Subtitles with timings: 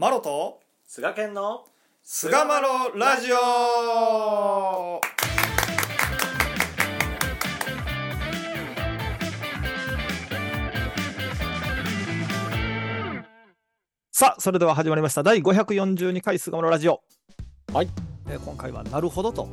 [0.00, 1.64] マロと菅健の
[2.04, 5.00] 菅マロラジオ。
[14.12, 15.24] さあそれでは始まりました。
[15.24, 17.00] 第542回菅マロラジオ。
[17.72, 17.88] はい、
[18.28, 19.48] えー今回はなるほどと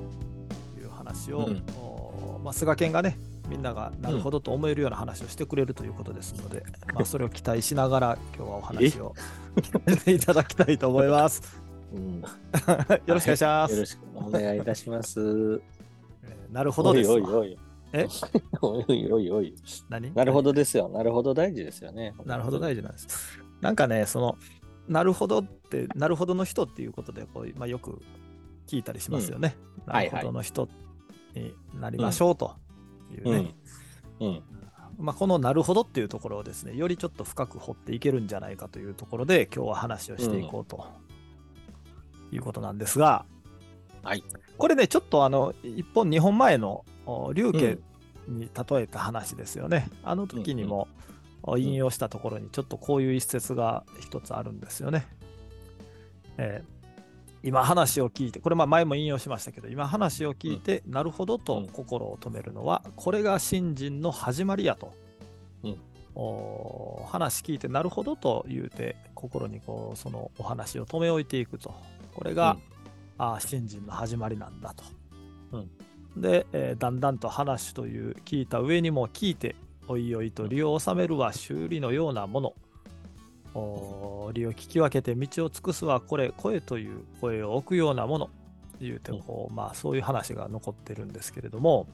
[0.78, 1.64] いう話を、うん。
[1.76, 3.18] おーまあ、菅健がね
[3.48, 6.64] みんながなるほどと思えるような話をしてくれるということですので、
[6.94, 9.14] まあ、 それを期待しながら今日はお話を
[9.56, 11.62] 聞かせていただきたいと思います。
[11.94, 12.22] うん、
[13.06, 13.74] よろしくお願いします。
[13.74, 15.20] よろしくお願いいたします。
[15.20, 15.24] え
[16.52, 17.16] ーなるほどですわ。
[17.16, 17.58] おいおい。
[17.94, 18.08] え？
[18.62, 19.56] おいおいおい
[20.14, 20.90] なるほどですよ。
[20.90, 22.14] なるほど大事ですよね。
[22.26, 23.40] なるほど大事なんです。
[23.62, 24.38] なんかね、その、
[24.88, 28.02] なるほどって、なるほどの人っていうことでこう、まあ、よく
[28.68, 29.56] 聞いたりしますよね。
[29.88, 30.68] んなるほどの人
[31.34, 32.54] になりましょうと
[33.14, 33.56] いうね。
[34.20, 34.28] うん。
[34.28, 34.44] うん。
[34.98, 40.86] まあ、このなるほどっていうところをですね、よりちょっと深く掘っていけるんじゃないかというところで、今日は話をしていこうと、
[42.32, 43.26] いうことなんですが、
[44.04, 44.24] はい。
[44.58, 47.78] これね、ちょっとあの、一本、二本前のお龍家
[48.28, 49.90] に例えた話ですよね。
[50.04, 50.88] あの時にも、
[51.44, 55.08] お引用したところに、ちょっとこういう一節が一つあるんですよね。
[56.38, 56.75] えー
[57.46, 64.92] 今話を聞いて、これまあ前も引用しましたけど、今話を聞いて、なるほどと心を止めるのは、これが信心の始まりやと。
[65.64, 65.78] うん
[66.18, 71.76] お話聞いて、なるほどと言うて、心にこうそのお話を止め置いていくと。
[72.16, 72.58] これが、
[73.20, 74.84] あ信心の始まりなんだと。
[76.18, 79.56] で、えーだんだんと話という聞いた上にも聞いて、
[79.88, 82.54] おいおいと利を収めるは修理のようなもの。
[83.56, 88.30] お利を聞き分けて道を尽くすはこれ、声という声を置くようなもの。
[88.82, 91.88] 言うてこう、まあそういう話が残ってるんですけれども、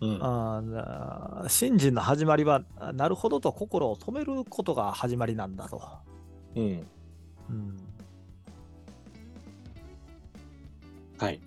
[0.00, 0.18] うん。
[0.22, 5.82] あ信心の始まりは、あなるほどと心を止めることが始まりなんだと。
[6.56, 6.86] うん。
[7.50, 7.76] うん
[11.18, 11.40] はい。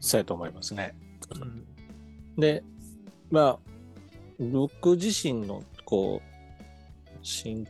[0.00, 0.94] そうやと思いますね。
[1.40, 1.64] うん
[2.38, 2.62] で、
[3.30, 3.58] まあ、
[4.38, 7.66] 僕自身の、こう、信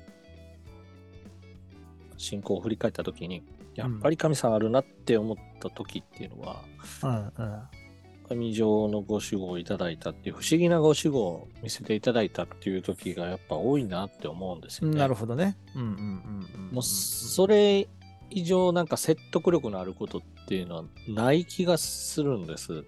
[2.19, 3.43] 信仰を振り返ったときに、
[3.75, 6.63] やっぱり神様あるなって思った時っていうのは、
[7.03, 7.63] うんうん
[8.29, 14.99] 神上のご守護をいただいたっていう不思議なご守護を見せていただいたっていう時がやっぱ多いなって思うんですよね。
[14.99, 15.57] なるほどね。
[15.75, 17.89] うんうんうんうんもうそれ
[18.31, 22.85] 以上なんか説得力のあることっていうのはない気がするんです。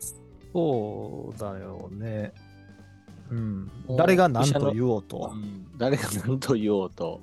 [0.52, 2.34] そうだよね。
[3.30, 5.32] うん誰が何と言おうと。
[5.78, 7.22] 誰が何と言おうと、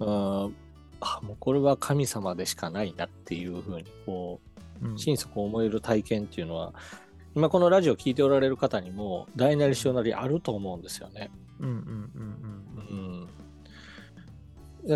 [0.00, 0.10] うう
[0.48, 0.56] ん
[1.00, 4.40] あもうこれは神様でしかないなっていうふうにこ
[4.82, 6.72] んう心底思える体験っていうのは
[7.34, 11.30] 今このラジオ聞いておられる方にも大なり小なりあると思うんですよね。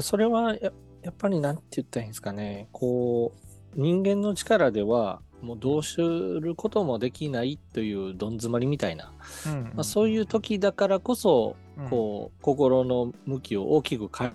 [0.00, 2.68] それはややっぱりなんて言ったらいいんですかね。
[2.72, 3.32] こ
[3.76, 9.12] う人間の力ではもうどうすることもできないというどん詰まりみたいな、
[9.46, 11.88] うんうんまあ、そういう時だからこそうん。
[11.88, 14.34] こう心の向きを大きく変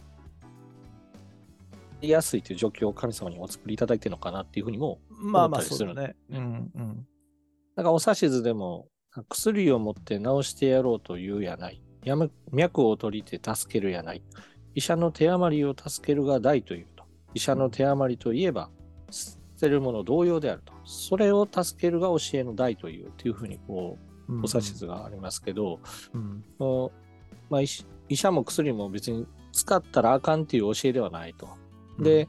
[2.02, 6.16] えやすいという状況を神様にお作りいただいてるのかなっていうふうにもまあまあそうだね。
[6.32, 6.42] うんう
[6.80, 7.08] ん
[7.76, 8.88] なんかお指図でも
[9.30, 11.82] 薬を持って治してやろうというやない。
[12.04, 14.24] やむ脈を取りて助けるやない。
[14.74, 17.04] 医者の手余りを助けるが大というと。
[17.36, 18.72] 医者の手余りといえば
[19.12, 20.74] 捨てるもの同様であると。
[20.86, 25.80] それを助けるが教えの大というというふうにこうお指図がありますけど、
[26.14, 26.92] うんもう
[27.50, 27.68] まあ、医
[28.18, 31.48] 者も薬も別に使ったらあかんっていう教えではないと。
[32.00, 32.28] で、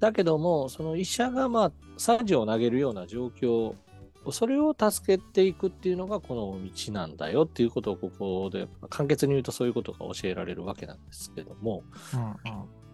[0.00, 3.74] だけども、その医者がまあ、サジを投げるような状況、
[4.30, 12.86] それを助けていくっていうのがこの道なんだよっていうことをここで簡潔に言うとそういうことが教えられるわけなんですけども、うん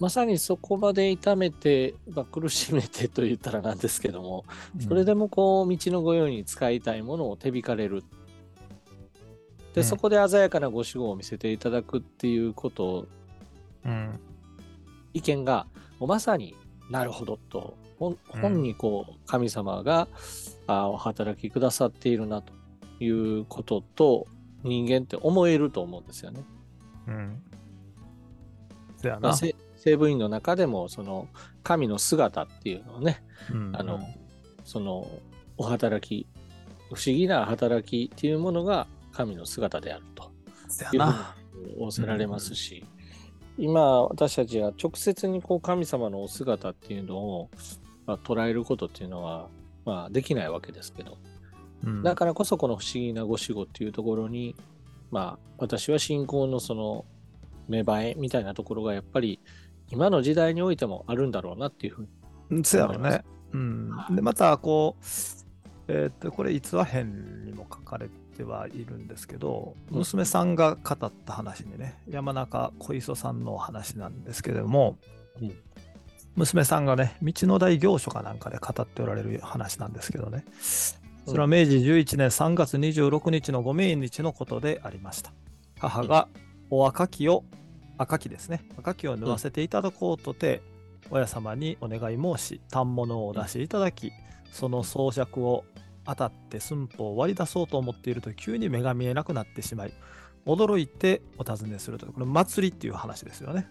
[0.00, 4.82] まさにそこまで痛めて、まあ、苦しめてと言ったらなんですけども、うん。
[4.82, 8.02] それでもこう道のご用に使いたいものを手引かれる。
[9.74, 9.84] で、うん。
[9.84, 13.06] そこで鮮やかなご守護を見せていただくっていうことを
[13.84, 14.18] うん
[15.14, 15.66] 意見が
[16.00, 16.56] まさに
[16.90, 17.76] なるほどと。
[17.98, 20.08] 本にこう神様が、
[20.66, 22.52] あお働きくださっているなと
[22.98, 24.26] いうことと
[24.64, 26.44] 人間って思えると思うんですよね。
[27.06, 27.42] うん。
[28.96, 29.36] そやまあ、な。
[29.36, 31.28] せ西部院の中でもその
[31.62, 33.20] 神の姿っていうのをね
[33.50, 34.00] うんあの
[34.64, 35.08] その
[35.56, 36.28] お働き
[36.94, 40.30] 不思議な働きっていうものが神の姿であると。
[40.68, 42.84] そやいう仰せられますし、
[43.62, 47.50] 今私たちは直接にこう神様のお姿っていうのを、
[48.06, 49.46] まあ、捉えることっていうのは、
[49.84, 51.16] まあ、できないわけですけど
[51.84, 54.56] うんだからこそこの不思議なご守護っていうところに
[55.12, 57.04] まあ私は信仰のその
[57.68, 59.38] 芽生えみたいなところがやっぱり
[59.92, 62.08] 今の時代においてもあるんだろうなっていうふう
[62.50, 62.64] に。
[62.64, 63.22] そうやろね。
[63.52, 65.04] うん、でまたこう、
[65.94, 74.96] えー、っとこれ逸話編にも書かれてはいるんですけど、娘さんが語った話にね山中小磯さんの話なんですけれども、
[75.42, 75.54] うん、
[76.34, 80.46] 娘さんがね道の大行書かなんかで語っておられる話なんですけどね。
[81.26, 85.32] それは明治11年3月26日のご命日のことでありました。
[85.78, 86.26] 母が
[86.70, 87.44] お赤きを、
[87.98, 90.62] 赤きですね、赤きを縫わせていただこうとて、
[91.10, 94.10] 親様にお願い申し、反物をお出しいただき、
[94.52, 95.64] その装着を
[96.04, 99.92] 当たって寸法を割り出そうと思っていると急に目が見えなくなってしまい、
[100.46, 103.68] 驚いてお尋ねすると、これ祭りっていう話ですよね。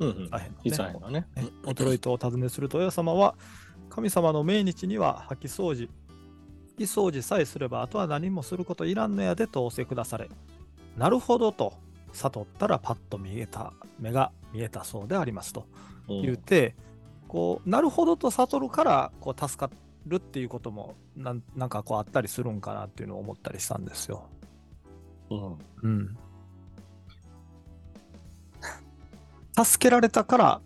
[0.00, 1.48] うんうん、大変ねね、ね。
[1.64, 3.36] 驚いてお尋ねすると、親様は、
[3.90, 5.88] 神様の命日には掃き掃除、
[6.76, 10.30] 拭き掃除さえすれば、あとは何もすることいらんのやでと仰せくだされ。
[10.96, 11.74] なるほどと
[12.12, 15.66] 悟ったらパッと見えた、目が見えたそうでありますと
[16.08, 16.74] 言って、
[17.24, 19.70] うん、こう、なるほどと悟るからこう助か
[20.06, 24.28] るっていうこともなんなんかこうあったりするんかなっていうのを思ったりしたんですよ。
[25.30, 25.58] うん。
[25.82, 26.16] うん。
[29.64, 30.60] 助けられたから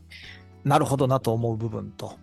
[0.64, 2.18] なるほどなと思う部分と、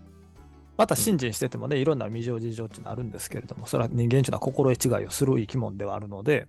[0.78, 6.48] また信心しててもね、いろんな未情事情っていうのあるんですけれども、それは人間というのは心得違いをする生き物ではあるので、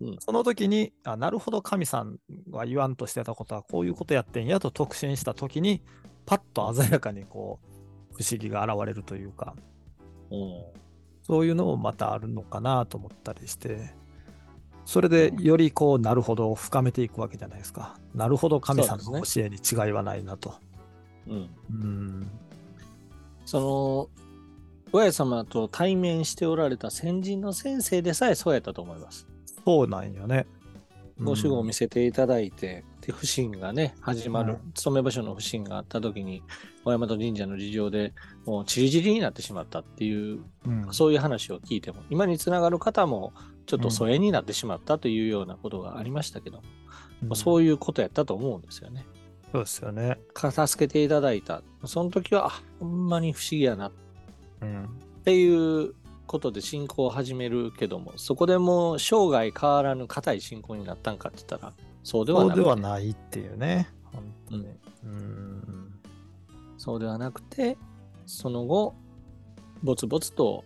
[0.00, 2.18] うん、その時にあ、なるほど神さん
[2.50, 5.82] は言わんとしてたことはこういうことやってんやと特進した時に、
[6.26, 9.62] パッと鮮やかにこう、不思議が現れるというか、うん、
[11.22, 13.94] そういうのもまたあるのかなと思ったりして、
[14.84, 17.96] それでよりこう、なるほど深めていくわけじゃないですか。
[18.14, 20.54] なるほど神さんの教えに違いはないなと。
[21.26, 21.80] うね、うん。
[21.82, 22.30] うん
[23.46, 24.08] その
[24.92, 29.26] 親様と対面しておられた先人の先生でさえそうやったと思います。
[29.64, 30.46] そうなんよね。
[31.18, 36.42] ご守護を見せていただいて、で不審がね、始まる、勤め場所の不審があった時に、
[36.84, 38.14] 小山戸神社の事情で
[38.46, 43.34] もうちりぢりになってしまったっていう、うん、そういう話を聞いても、今につながる方も
[43.66, 46.62] ちょっと疎遠になってしまったというようなことがありましたけど、
[47.22, 49.04] うん、そういうことやったと思うんですよね。
[49.52, 50.18] そうですよね。
[50.34, 51.62] 助けていただいた。
[51.84, 53.92] その時は、あ、ほんまに不思議やな。
[54.62, 54.88] うん、っ
[55.24, 55.94] ていう
[56.26, 61.72] ことで信仰を始めるけども、そこでもう生涯変わらぬ固い信仰になったんかって言ったら、
[62.04, 62.56] そうではない。
[62.56, 63.88] そうではないっていうね。
[64.12, 64.66] 本当に。
[65.04, 65.94] うん、
[66.78, 67.76] そうではなくて、
[68.26, 68.94] その後、
[69.82, 70.64] ぼつぼつと、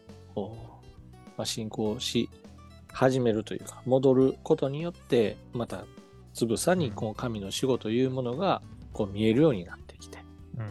[1.37, 2.29] まあ、信仰し
[2.93, 5.85] 始めるというか、戻ることによって、また
[6.35, 8.63] つぶさにこう神の死後というものが
[8.93, 10.19] こう見えるようになってきて、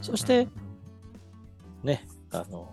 [0.01, 0.47] そして、
[1.83, 2.69] ね、あの、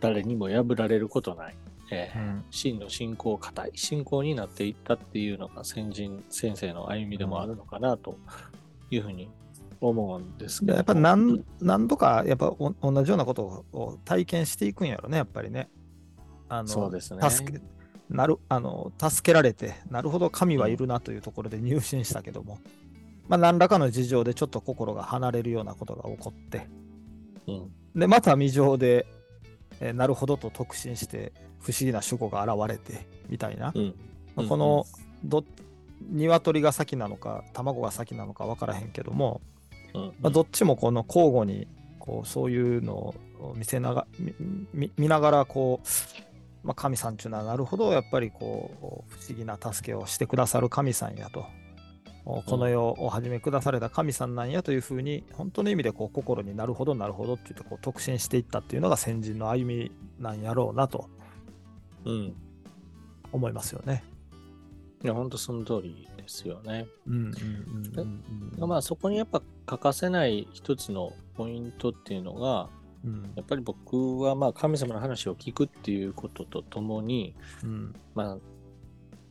[0.00, 1.56] 誰にも破られることない、
[1.92, 8.16] えー、うん、真の信仰、固い信仰になっていったっていうのが先人、先生の歩みでもあるのかなと
[8.90, 9.28] いうふうに
[9.80, 10.74] 思うんですけど。
[10.74, 15.68] やっぱ何何度か、やっぱ同じようなことを体験していくんやろね、やっぱりね。
[16.48, 17.30] あのそうですね。
[17.30, 17.60] 助け
[18.08, 22.58] なるあの助けられて、なるほど神はいるなというところで入信したけども、
[23.28, 26.68] まあ、何らかの事情でちょっと心が離れるようなことが起こって、
[27.46, 29.06] うん、でまた未情で
[29.82, 33.94] えー、なるほどと特進して不思議な主語が現れてみたいな、うん。
[34.36, 34.86] まあ、この
[35.24, 35.44] ど
[36.08, 39.40] 鶏が先なのか卵が先なのか分からへんけども、
[39.92, 40.12] うん。
[40.20, 41.66] まあ、どっちもこの交互に
[41.98, 43.14] こうそういうのを
[43.56, 44.06] 見せなが
[44.72, 51.44] 見見ながらこう、まあ、神さんっていうのはなるほどやっぱりこう不思議な助けをしてくださる神さんやと
[52.24, 61.08] この世を始め下された神さんなんやというふうに、本当の意味でこう心になるほどなるほどって言ってこう特進していったっていうのが先人の歩みなんやろうなと、
[62.04, 62.34] うん、
[63.32, 64.04] 思いますよね。
[65.02, 66.86] いや、本当その通りですよね。
[68.58, 72.68] まあそこにやっぱ欠かせない一つのポイントっていうのが、
[73.04, 78.38] うん、やっぱり僕はまあ神様の話を聞くっていうこととともに、うん、まあ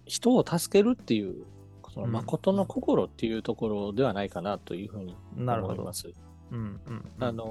[0.05, 1.45] 人を助けるっていう
[1.93, 6.13] その誠の心っていうところではないかなというふうに思います。
[7.19, 7.45] あの、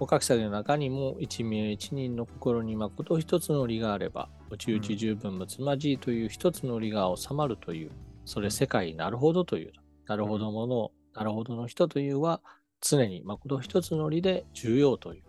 [0.00, 7.90] お書き下げの中にも一名一人の心に誠一つの理があれば、内々十分むつまじいという一つの理が収まるという、
[8.24, 9.72] それ世界なるほどという、
[10.06, 12.40] なるほどもの、なるほどの人というは、
[12.80, 15.22] 常に誠一つの理で重要という。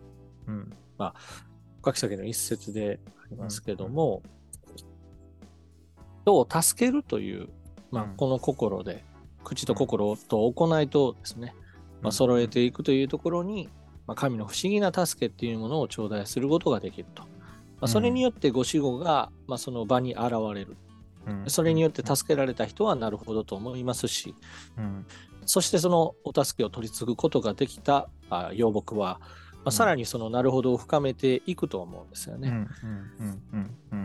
[0.48, 1.14] うん、まあ、
[1.82, 4.22] お書き下げの一節でありますけども、
[6.22, 7.48] 人を助けるという
[7.90, 9.04] まあ、この心で、
[9.44, 11.54] 口と心と行いとですね、
[12.02, 13.68] まあ、揃えていくというところに、
[14.06, 17.22] まあ、神の不思議な助けっていうものを頂戴することができると。
[17.22, 17.28] ま
[17.82, 20.76] あ、それによってご死後が、まあ、その場に現れる。
[21.48, 24.34] それによって助けられた人はなるほどと思いますし、
[25.44, 29.20] そしてそのお助けを取り継ぐことができたあ養木は、
[29.64, 32.66] まあ、さらにそのなるほどを深めていくと思うんですよね。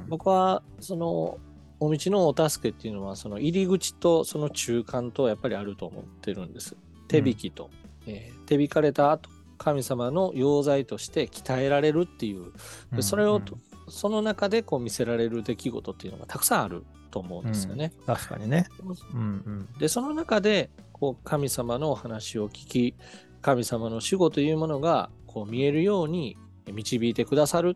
[0.08, 1.38] 僕はその
[1.82, 6.76] お道のお助けっていうのはその入り口とその中間とやっぱりあると思ってるんです。
[7.08, 7.72] 手引きと、
[8.06, 12.52] うん、えー、手引かれた後神様の溶剤として鍛えられるっていう、
[12.96, 17.92] でそれを、うんうん、その中でこう見せられる出来事っていうのがたくさんあると思うんですよね。
[18.00, 18.68] うん、確かにね。
[19.14, 22.96] うんうん、でその中でこう神様のお話を聞き
[23.42, 26.38] 神様の守護というものがこう見えるように
[26.72, 27.76] 導いてくださる、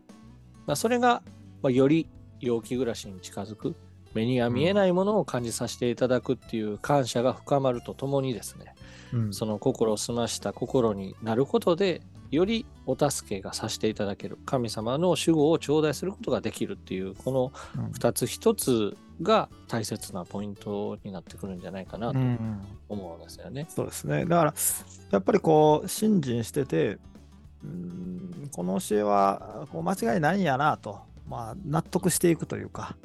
[0.64, 1.24] まあ、それが、
[1.60, 2.08] まあ、より
[2.38, 3.74] 陽気暮らしに近づく
[4.16, 8.74] 目には見えないものを感じさせていただくっていう感謝が深まるとともにですね、
[9.12, 17.50] うん、その心を澄ました心になることでよりお助けがさせていただける神様の守護を頂戴することができるっていうこの
[17.92, 22.18] 2つ1つが大切なポイントになってくるんじゃないかなと
[22.88, 23.66] 思うんですよね。
[23.68, 24.24] うん、そうですね。
[24.24, 24.54] だから
[25.10, 26.98] やっぱりこう信心してて
[27.64, 32.96] うんこの教えはこう間違いないんやなと、まあ、納得していくというか、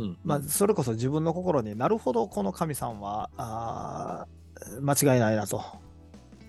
[0.00, 0.18] うん。
[0.24, 4.26] まあ、それこそ自分の心になるほどこの神さんはあ
[4.80, 5.62] 間違いないなと。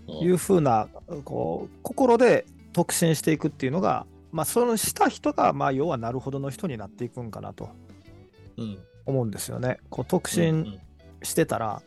[0.08, 0.88] いうふうな
[1.24, 7.70] こう心で特進していくっていうのが、まあ、そのした人が、まあ、要はなるほどの人になっていくんかなと
[9.06, 9.78] 思うんですよね。
[9.90, 10.80] こう特進
[11.24, 11.82] してたら、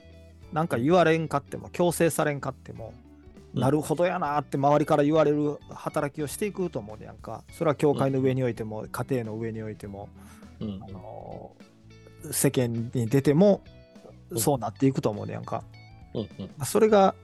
[0.53, 2.95] なんか言われんかっても強制されんかっても、
[3.53, 7.43] なるほどやなって周りから言われる働きをしていくと思うねやんか。
[7.53, 10.09] それは教会の上においても、家庭の上においても、
[10.61, 11.53] うん、あの
[12.31, 13.63] 世間に出ても
[14.37, 15.65] そうなっていくと思うねやんか。
[16.15, 17.15] うんうん、それが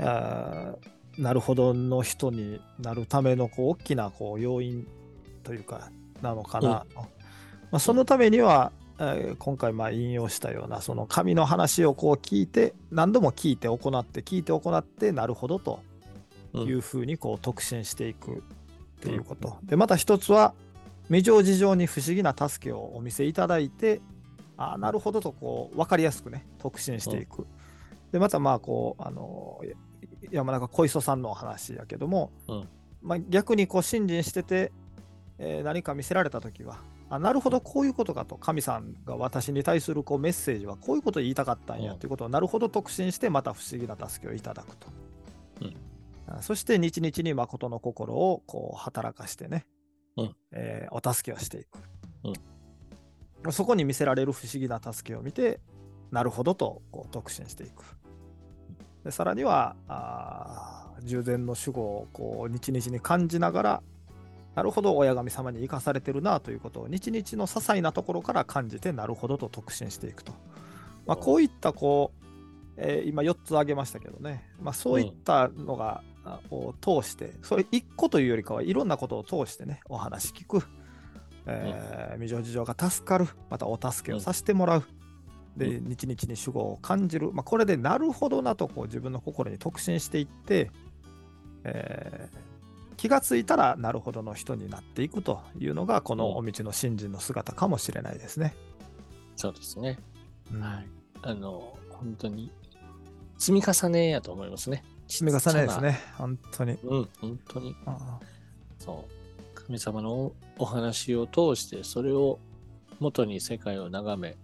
[0.00, 0.74] あ
[1.18, 4.86] なるほどの人になるためのこう大きなこう要因
[5.42, 5.90] というか
[6.22, 7.06] なのかな、うん、ま
[7.72, 15.80] あ、そのためには、えー、今回まあ引用したようなその神の話をこう聞いて何度も聞いて行って聞いて行ってなるほどと
[16.54, 18.40] いうふうにこう特進していくっ
[19.00, 20.54] ていうこと、うん、でまた一つは
[21.08, 24.00] 未情事情に不思議な助けをお見せいただいて
[24.56, 27.46] あなるほどとこう分かりやすくね特進していく、うん。
[28.12, 29.60] でまたまあこうあの
[30.30, 32.68] 山中小磯さんのお話やけども、うん、
[33.02, 34.72] まあ、逆にこう信心してて、
[35.38, 36.78] えー、何か見せられた時は
[37.10, 44.86] あなるほどこういうことかと神さんが私に対するこうメッセージはこういうことを言いたかったんやということをなるほど特進してまた不思議な助けをいただくと、
[45.60, 45.64] う
[46.38, 49.66] ん、そして日々に誠の心をこう働かしてね、
[50.16, 50.36] うん。
[50.52, 51.78] えー、お助けをしていく、
[53.44, 55.60] うん、そこに見せられる不思議な助けを見て
[56.10, 57.84] なるほどとこう特進していく。
[59.04, 63.82] でさらにはあ従前の守護をこう日々に感じながら
[64.54, 70.32] なるほど親神様に生かされてるなということを日々の些細なところから感じてなるほどと特進していくと、
[71.06, 72.24] まあ、こういったこう、
[72.76, 76.02] えー、今4つ挙げましたけどね、まあ、そういったのが、
[76.50, 80.62] を通してそれ1個というよりかはいろんなことを通してねお話聞く、
[81.46, 84.84] えー、未情事情が助かるまたお助けをさせてもらう、
[85.56, 90.70] で、日々に守護を感じる、まあ、これでなるほどなとこう自分の心に特進していって、
[91.64, 98.54] えー、気がついたらなるほどの人になっていくというのがこのお道の信心の姿かもしれないですね。
[99.36, 99.98] そうですね。
[100.52, 100.86] うん、はい。
[101.22, 102.50] あの、本当に
[103.38, 104.84] 積み重ねやと思いますね。
[105.08, 106.00] 積み重ねですね。
[106.16, 106.78] 本当に。
[106.82, 107.76] うん、本当に。
[108.78, 109.24] そう。
[109.66, 112.38] 神様のお話を通してそれを
[113.00, 114.36] 元に世界を眺め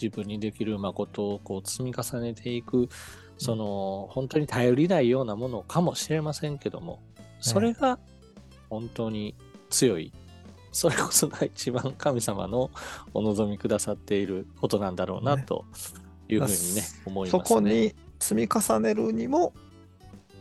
[0.00, 2.88] 自分にできる誠をこう積み重ねていく
[3.38, 7.00] その本当に頼りないようなものかもしれませんけども
[7.40, 7.98] それが
[8.68, 9.34] 本当に
[9.70, 10.12] 強い
[10.72, 12.70] それこそが一番神様の
[13.14, 15.64] お望みくださっていることなんだろうなと
[16.28, 19.52] いうふうにね、思います、ね、そこに積み重ねるにも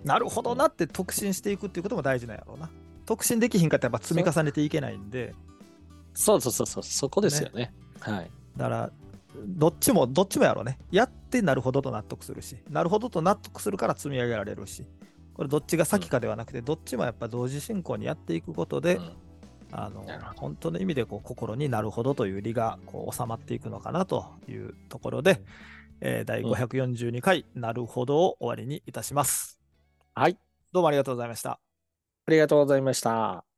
[0.03, 2.69] なるほどなって特進していくっていうことも大事なんやろうな。
[3.05, 5.33] 特進できひんかったらやっぱ積み重ねていけないんで。
[6.13, 7.61] そうそうそうそう、そこですよね。
[7.61, 8.31] ねはい。
[8.55, 8.91] だから
[9.45, 10.77] どっちも、どっちもやろうね。
[10.91, 14.85] やってなるほどと納得するし、なるほどと納得するから積み上げられるし、
[15.33, 19.13] これどっちが先かではなくて、うん、どっちもやっぱ同時進行にやっていくことで、うん、
[19.71, 25.41] あの本当の意味でこう心になるほどという理がこう収まっていくのかなというところで、
[26.01, 29.58] えー、第542回、なるほどを終わりにいたします。
[30.15, 30.37] はい。
[30.71, 31.51] どうもありがとうございました。
[31.51, 33.48] ありがとうございました。